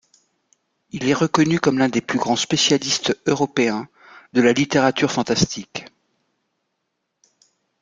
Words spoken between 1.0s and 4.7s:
est reconnu comme l'un des plus grands spécialistes européens de la